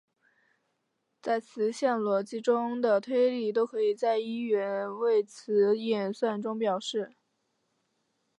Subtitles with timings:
[1.21, 7.13] 在词项逻辑中的推理都可以在一元谓词演算中表示。